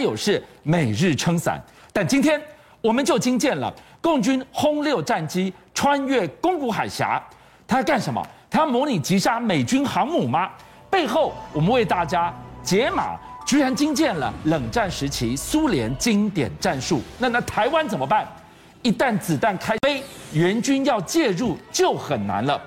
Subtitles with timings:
[0.00, 1.62] 有事，每日撑伞。
[1.92, 2.40] 但今天
[2.80, 7.22] 我们就惊见了共军轰六战机穿越宫古海峡，
[7.66, 8.24] 它要干什么？
[8.50, 10.50] 它要模拟击杀美军航母吗？
[10.88, 12.32] 背后我们为大家
[12.62, 17.02] 解码，居然惊见了冷战时期苏联经典战术。
[17.18, 18.26] 那那台湾怎么办？
[18.82, 20.02] 一旦子弹开飞，
[20.32, 22.60] 援军要介入就很难了。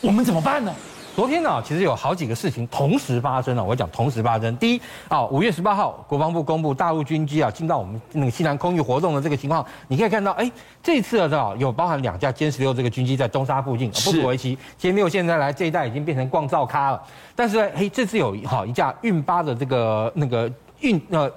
[0.00, 0.72] 我们怎么办呢？
[1.14, 3.62] 昨天呢，其实有好几个事情同时发生了。
[3.62, 10.50] 我讲同时发生，第一啊，五月十八号，国防部公布大陆军机啊进到我们那个西南空域活动的这个情况，你可以看到，哎，
[10.82, 14.58] 这次啊有包含两架歼十六这个军机在东沙附近，不足为奇。
[14.76, 17.00] 歼六现在来这一带已经变成逛照咖了，
[17.36, 20.50] 但是呢，哎，这次有好一架运八的这个那个
[20.80, 21.30] 运呃。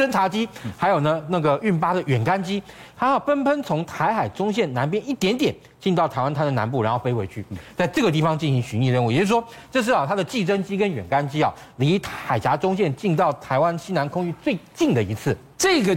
[0.00, 2.62] 侦察机，还有呢，那个运八的远干机，
[2.96, 7.44] 它要纷纷从台海中线南边一点点进到台湾滩的南部，然后飞回去，
[7.76, 9.12] 在这个地方进行巡弋任务。
[9.12, 15.36] 也就是说，这是啊，它的计侦机跟远干机啊，离海峡中线进到台湾西南空域最近的一次。
[15.58, 15.94] 这个。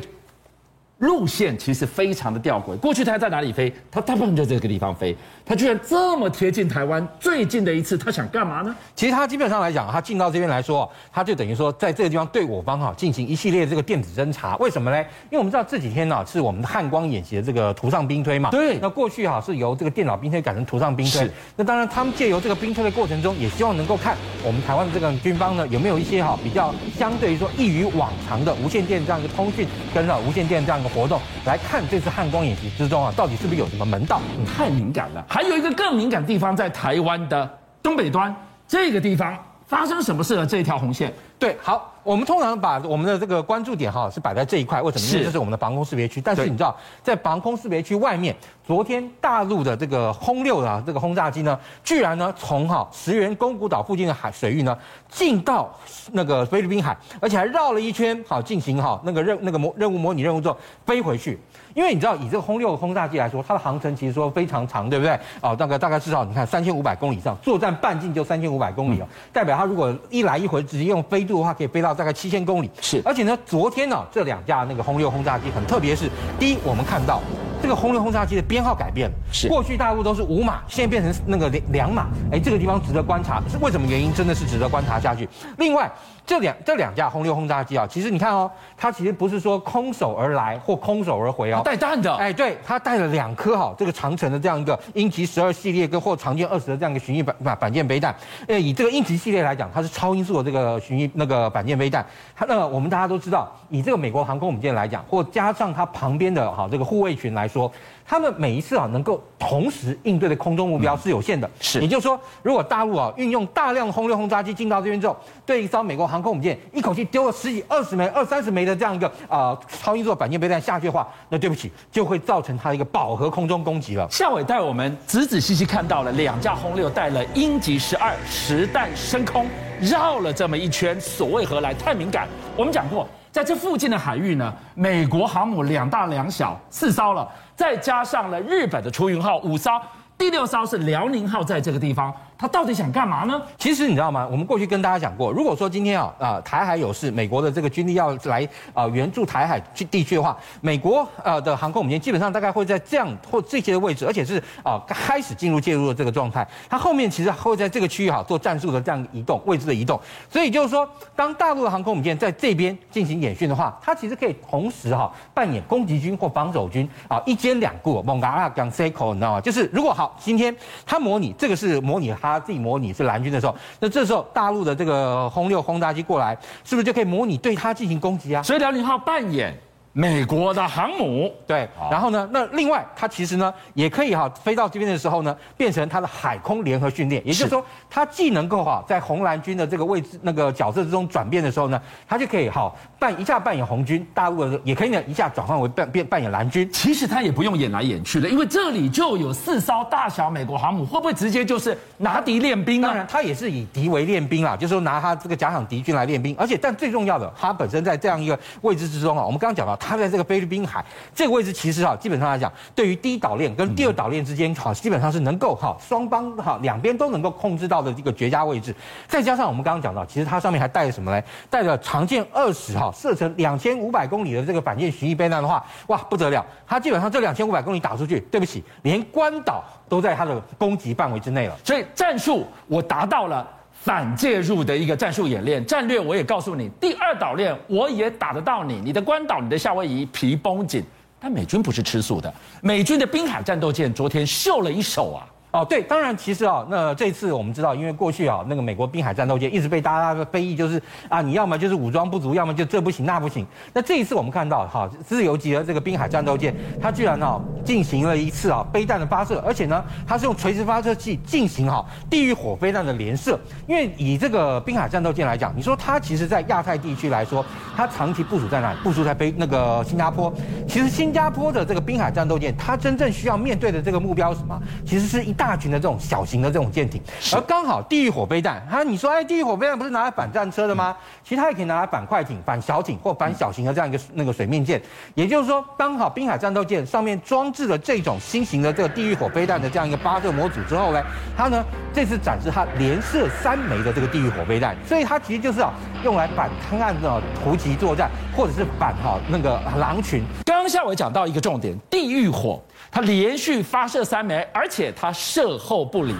[1.03, 2.77] 路线其实非常的吊诡。
[2.77, 3.71] 过去它在哪里飞？
[3.91, 5.15] 它大部分在这个地方飞。
[5.45, 8.73] 它居然这么贴近台湾，最近的一次它想干嘛呢？
[8.95, 14.55] 其实它基本上来讲，它进到这边来说，它就等于说在这个地方对我方哈进行一系列这个电子侦查。
[14.57, 14.97] 为什么呢？
[15.29, 18.49] 因为我们知道这几天呢是我们的汉光演习的这个图上兵推嘛。
[18.51, 18.77] 对。
[18.81, 21.25] 那过去哈是由这个电脑兵推改成图上兵推。
[21.25, 21.31] 是。
[21.57, 31.19] 那当然他们借由这个兵推的过程中，也希望能够看我们台湾的这个军方呢有没有一些哈比较相对于说异于往常的无线电这样一个通讯跟啊无线电这样一个活动。
[31.45, 34.21] 来看这次汉光演习之中啊，到底是不是有什么门道？
[34.45, 35.25] 太敏感了。
[35.27, 38.33] 还有一个更敏感的地方，在台湾的东北端
[38.67, 40.45] 这个地方发生什么事了？
[40.45, 41.13] 这一条红线。
[41.43, 41.89] 对，好。
[42.03, 45.07] 我们通常把我们的这个关注点哈是摆在这一块，为什么？
[45.07, 46.19] 因为这是我们的防空识别区。
[46.19, 48.35] 但是你知道，在防空识别区外面，
[48.67, 54.77] 昨天大陆的这个轰六的这个轰炸机呢，居然呢从哈石垣宫古岛附近的海水域呢
[55.09, 55.73] 进到
[56.11, 61.39] 那个菲律宾海，而且还绕了一圈，好进行哈那个任那个模任务模拟任务之后飞回去。
[61.73, 65.17] 因为你知道，以这个轰六的轰炸机来说，它的航程其实说非常长，对不对？
[65.41, 71.93] 哦，大概大概至少你看三千五百公里以上，作战半径就三千五百公里哦，代表它如果一来一回直接用飞度的话，可以飞到。
[71.93, 77.21] 大概七千公里是，而且呢，昨天呢，这两架那个轰六轰炸机很特别，是第一，我们看到
[77.61, 84.13] 这个轰六轰炸机的编号改变了，是过去大陆都是五码，现在变成那个两两码，哎，这个地方值得观察，是为什么原因？
[84.13, 85.27] 真的是值得观察下去。
[85.57, 85.91] 另外。
[86.25, 92.15] 这两这两架轰六轰炸机啊，其实你看哦，它其实不是说空手而来或空手而回哦，带弹的。
[92.15, 98.15] 哎，对，它带了两颗哈，这个长城的这样一个鹰击十二系列跟或长剑二十的这样一个巡弋板板板舰飞弹。
[98.47, 102.05] 呃，以这个鹰击系列来讲，它是超音速的这个巡弋那个板舰飞弹。
[102.35, 107.71] 它那个我们大家都知道，以这个美国航空母舰来讲，或加上它旁边的哈这个护卫群来说。
[108.05, 111.49] 他们每一次啊，能够同时应对的空中目标是有限的。
[111.59, 124.07] 是，也就是说，如果大陆啊运用大量轰六轰炸机进到这边之后，对一艘美国航空母舰一口气丢了十几、二十枚、二三十枚的这样一个啊超音速反舰飞弹下去的话，那对不起，就会造成它一个饱和空中攻击了。
[124.09, 129.45] 夏伟带我们仔仔细细看到了两架轰六带了鹰击十二实弹升空，
[129.83, 131.73] 绕了这么一圈，所谓何来？
[131.73, 132.27] 太敏感。
[132.55, 133.07] 我们讲过。
[133.31, 139.71] 在这附近的海域呢，美国航母两大两小四艘了，再加上了日本的出云号五艘。
[140.15, 143.41] 第六艘是辽宁号，在这个地方，他到底想干嘛呢？
[143.57, 144.27] 其实你知道吗？
[144.29, 149.59] 我们过去跟大家讲过，如果说今天啊啊台海有事，美国的这个军力要来啊援助台海
[149.89, 156.47] 地区的话，美国呃的航空母舰基本上大概会在这样或这些的位置，而且是啊开始进入介入的这个状态。
[156.69, 159.99] 它后面其实会在这个区域哈做战术的这样移动位置的移动。
[160.29, 168.01] 所以就是说，当大陆的航空母舰在这边进行演训的话，它其实可以同时哈扮演攻击军或防守军啊一兼两顾。
[168.01, 169.41] 猛嘎啊讲 C 口，你知道吗？
[169.41, 170.17] 就是如果好。
[170.23, 170.55] 今天
[170.85, 178.41] 他模拟这个是模拟他自己模拟是蓝军的时候，那这时候大陆的这个轰六轰炸机过来，是不是就可以模拟对他进行攻击啊？
[178.41, 179.53] 所以辽宁号扮演。
[179.95, 196.67] 美国的航母，对，然后呢，那另外它其实呢也可以哈飞到这边的时候呢，变成它的海空联合训练，也就是说它既能够哈在红蓝军的这个位置那个角色之中转变的时候呢，它就可以哈扮一下扮演红军，大陆的也可以呢一下转换为扮变扮演蓝军。
[196.71, 202.87] 其实它也不用演来演去的，因为这里就有四艘大小美国航母，会不会直接就是拿敌练兵呢？
[202.87, 209.77] 当然，它也是以敌为练兵啊，就是说拿它这个假想敌军来练兵，而且但最重要的，它本身在这样一个位置之中啊，我们刚刚讲到。
[209.83, 210.83] 它在这个菲律宾海
[211.13, 218.73] 这个位置，其实哈，基本上来讲，对于第一岛链跟第二岛链之间，哈，基本上是能够哈双方哈两边都能够控制到的这个绝佳位置。
[219.07, 221.21] 再加上我们刚刚讲到，其实它上面还带着什么呢？
[221.49, 226.45] 带着长剑二十哈，射程两千五百公里的这个反舰巡弋飞弹的话，哇，不得了！
[226.65, 231.57] 它基本上这两千五百公里打出去，对不起，连关岛都在它的攻击范围之内了。
[231.63, 233.45] 所以战术我达到了。
[233.83, 240.81] 反介入的一个战术演练战略，我也告诉你，第二岛链我也打得到你，你的关岛、你的夏威夷皮绷紧。
[241.19, 245.27] 但美军不是吃素的，美军的滨海战斗舰昨天秀了一手啊。
[245.53, 253.45] 哦，对，当然，其实啊，那这次我们知道，因为过去啊，那个美国滨海战斗舰一直被大家的非议，就是啊，你要么就是武装不足，要么就这不行那不行。
[253.71, 263.39] 那这一次我们看到，哈，自由级的这个滨海战斗舰，它居然啊进行了一次啊飞弹的发射，而且呢，它是用垂直发射器进行哈地狱火飞弹的连射。
[263.67, 267.45] 因为以这个滨海战斗舰来讲，你说它其实在亚太地区来说，
[267.77, 268.79] 它长期部署在哪里？
[268.79, 270.33] 部署在飞那个新加坡。
[270.67, 274.59] 其实新加坡的这个滨海战斗舰，它真正需要面对的这个目标是什么？
[274.83, 277.01] 其实是一大群的这种小型的这种舰艇，
[277.33, 280.95] 而刚好地狱火飞弹，它你说哎，地狱火飞弹不是拿来反战车的吗？
[281.23, 284.81] 其实它也可以拿来反快艇、反小艇或反小型的这样一个那个水面舰。
[285.15, 291.01] 也就是说，刚好滨海战斗舰上面装置了这种新型的这个地狱火飞弹的这样一个发射模组之后呢，
[291.37, 291.63] 它呢
[291.93, 300.21] 这次展示它连射三枚的这个地狱火飞弹，所以它其实就是啊用来反滩岸的突击作战，或者是反哈那个狼群。
[300.45, 302.61] 刚刚夏伟讲到一个重点，地狱火。
[302.91, 306.13] 它连续发射三枚，而且它射后不理，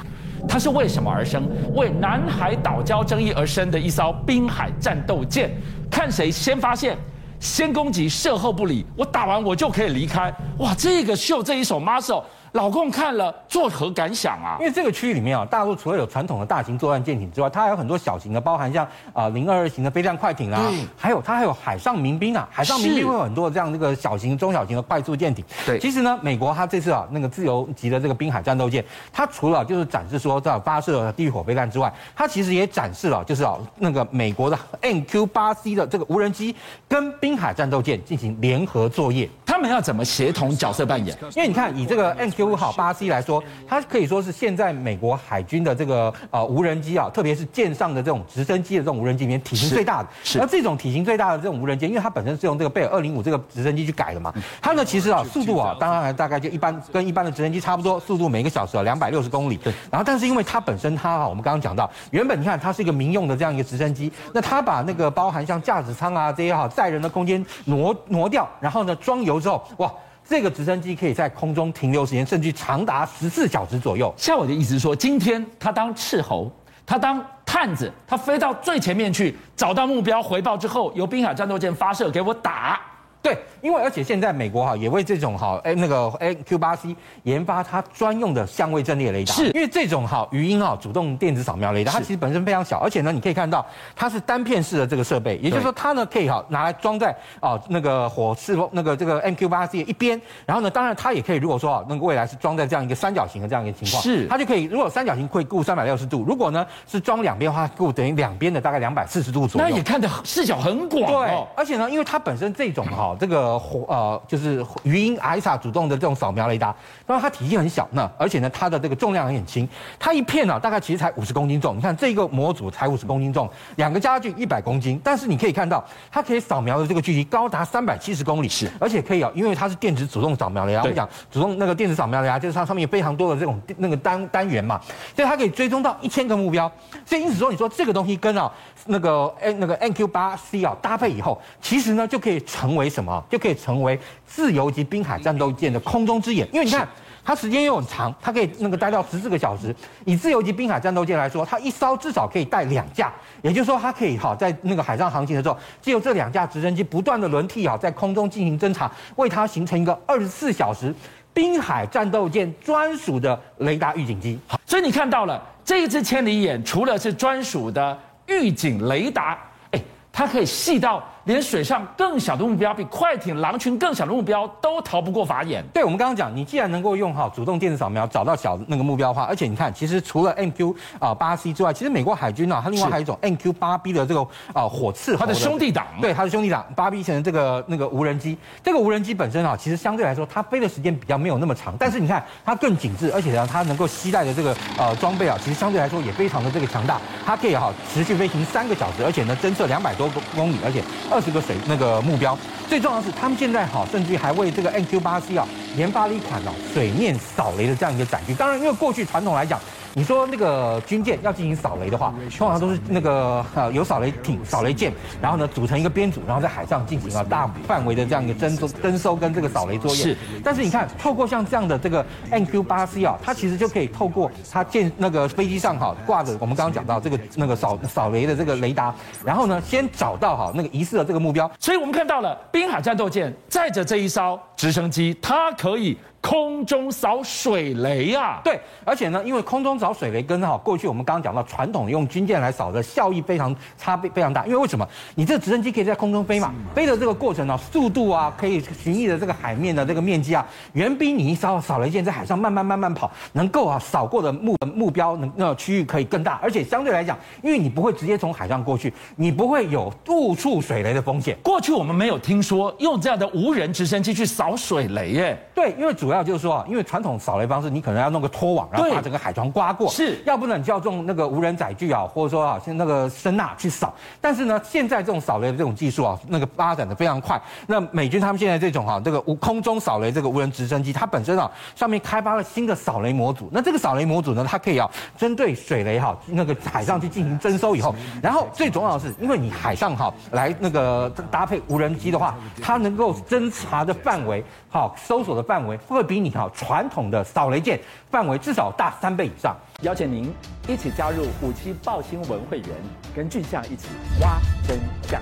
[0.48, 1.48] 它是为什么而生？
[1.76, 5.52] 为南海岛礁争议而生的一艘滨海战斗舰，
[5.92, 6.98] 看谁先发现、
[7.40, 10.34] 先攻击、射后不理，我打完我就可以离开。
[10.58, 12.24] 哇，这个秀这一手 muscle。
[12.54, 14.58] 老共看了作何感想啊？
[14.60, 20.62] 因为这个区域里面啊，大陆除了有传统的大型作战舰艇之外，它还有很多小型的，包含像啊零二二型的飞弹快艇啊，
[20.96, 25.44] 还有它还有海上民兵啊，海上民兵会有很多这样这个小型、中小型的快速舰艇。
[25.66, 36.56] 对，其实呢，美国它这次啊那个自由级的这个滨海战斗舰，它除了就是展示说在发射地狱火飞弹之外，它其实也展示了就是啊那个美国的 MQ 八 C 的这个无人机
[36.88, 39.28] 跟滨海战斗舰进行联合作业。
[39.44, 41.16] 他们要怎么协同角色扮演？
[41.36, 50.10] 因为你看以这个 MQ 五号八 C 来说，它可以说是现在美国海军的这个呃无人机啊，特别是舰上的这种直升机的这种无人机里面体型最大的。
[50.24, 50.40] 是。
[50.40, 59.58] 而这种体型最大的这种无人机，因为它本身是用这个贝尔二零五这个直升机去改的嘛，它呢其实啊速度啊，当然大概就一般跟一般的直升机差不多，速度每个小时啊两百六十公里。
[59.58, 59.74] 对。
[59.90, 69.92] 然后但是因为它本身它啊，我们刚刚讲到，原本你看它是一个民用的这样一个直升机，那它把那个包含像驾驶舱啊这些哈载人的空间挪挪掉，然后呢装油之后，哇。
[70.28, 74.14] 这个直升机可以在空中停留时间甚至长达十四小时左右。
[74.18, 76.52] 像我的意思是说，今天他当斥候，
[76.86, 82.80] 他当探子，他飞到最前面去找到目标，回报之后，由滨海战斗舰发射给我打。
[83.24, 86.94] 对，因为而且现在美国哈也为这种哈哎那个 MQ-8C
[87.24, 89.46] 研发它专用的相位阵列雷达，是。
[89.52, 93.66] 因为这种哈语音哈主动电子扫描雷达，它其实本身非常小，而且呢你可以看到
[93.96, 104.28] 它是单片式的这个设备，也就是说它呢可以哈拿来装在啊那个火势那个这个 MQ-8C 的一边，然后呢当然它也可以如果说啊那个未来是装在这样一个三角形的这样一个情况，是。
[104.28, 113.12] 它就可以如果三角形会顾三百六十度，如果呢是装两边的话，顾等于两边的大概两百四十度左右，那也看得视角很广哦，对，而且呢因为它本身这种哈。
[113.20, 116.76] 这个火呃，就是语音 AESA 主动的这种扫描雷达，
[117.06, 119.68] 当然它体积很小，那而且呢，它的这个重量也很轻，
[120.00, 121.78] 它一片呢、啊、大概其实才五十公斤重。
[121.78, 134.80] 你看这个模组才五十公斤重，两个加上去一百公斤，但是你可以看到它可以扫描的这个距离高达三百七十公里，是，而且可以啊，因为它是电子主动扫描雷达，我们讲主动那个电子扫描雷达就是它上面有非常多的这种那个单单元嘛，
[135.16, 136.72] 所以它可以追踪到一千个目标，
[137.06, 138.52] 所以因此说你说这个东西跟啊
[138.86, 143.03] 那个 N 那个 NQ 八 C 啊搭配以后，其实呢就可以成为什么？
[143.30, 146.88] 就可以成为自由级滨海战斗舰的空中之眼，因为你看
[147.26, 149.74] 它时间又很长，它可以那个待到十四个小时。
[150.04, 160.94] 以自由级滨海战斗舰来说，它一艘至少可以带两架，也就是说它可以哈在那个海上航行的时候，借由这两架直升机不断的轮替啊，在空中进行侦察，为它形成一个二十四小时
[161.34, 164.38] 滨海战斗舰专属的雷达预警机。
[164.48, 169.40] 好，所以你看到了这一支千里眼，除了是专属的预警雷达，
[169.72, 169.82] 哎，
[170.12, 171.02] 它可以细到。
[171.26, 175.64] 连水上更小的目标，比快艇、狼群更小的目标都逃不过法眼。
[175.74, 184.22] 对，我们刚刚讲，你既然能够用哈主动电子扫描找到小的那个目标的话，而且你看，其实除了 MQ 啊八 C 之外，其实美国海军啊，它另外还有一种 MQ 八 B 的这个
[184.54, 185.88] 啊火刺，它的兄弟党。
[186.02, 200.84] 对，它的兄弟党八 B 型的这个那个无人机，这个无人机本身啊，其实相对来说它飞的时间比较没有那么长，但是你看它更紧致，而且呢，它能够携带的这个呃装备啊，其实相对来说也非常的这个强大，它可以哈持续飞行三个小时，而且呢侦测两百多公里，而且
[201.14, 201.94] 二十个水那个。
[202.04, 208.34] 目标最重要的是，他们现在好，甚至于还为这个 NQ 八 C 啊研发了一款哦水面扫雷的这样一个载具。
[208.34, 209.60] 当然，因为过去传统来讲，
[209.96, 220.04] 你说那个军舰要进行扫雷的话，通常都是那个呃有扫雷艇、扫雷舰，然后呢组成一个编组，然后在海上进行啊大范围的这样一个征收、征收跟这个扫雷作业。
[220.04, 220.18] 是。
[220.44, 231.50] 但是你看，透过像这样的这个 MQ 八 C 啊，它其实就可以透过它舰那个飞机上哈挂着我们刚刚讲到这个那个扫扫雷的这个雷达，然后呢先找到哈那个疑似的这个目标。
[231.60, 235.96] 所以我们看到了滨海战斗舰载着这一艘直升机，它可以。
[236.24, 244.88] 空中扫水雷啊，对，而且呢，因为空中扫水雷跟哈过去我们刚刚讲到传统用军舰来扫的效益非常差别非常大，因为为什么？
[245.16, 261.38] 你这个直升机可以在空中飞嘛，飞的这个过程呢，速度啊，可以巡弋的这个海面的这个面积啊，远比你一艘扫雷舰在海上慢慢慢慢跑，能够啊扫过的目目标能那区域可以更大，而且相对来讲，因为你不会直接从海上过去，你不会有误触水雷的风险。
[261.44, 266.13] 过去我们没有听说用这样的无人直升机去扫水雷耶，对，因为主要。
[266.14, 273.92] 主要就是说啊，因为传统扫雷方式，你可能要弄个拖网，然后把整个海床刮过，是要不然你就要用那个无人载具啊，或者说啊，像那个声呐去扫。
[274.22, 277.42] 但是呢，现在这种扫雷的这种技术啊，那个发展的非常快。
[277.66, 283.50] 那美军他们现在这种哈、啊，这个无空中扫雷这个无人直升机，它本身啊上面开发了新的扫雷模组。
[283.52, 296.03] 那这个扫雷模组呢，它可以啊针对水雷哈、啊、那个海上去进行征收以后，然后最重要的是，因为你海上哈、啊、来那个搭配无人机的话，它能够侦查的范围，好搜索的范围会。
[296.04, 297.80] 比你好传统的扫雷舰
[298.12, 299.56] 范围至少大三倍以上。
[299.82, 300.34] 邀请您
[300.68, 302.70] 一起加入五七报新闻会员，
[303.16, 303.88] 跟俊相一起
[304.22, 305.22] 挖真相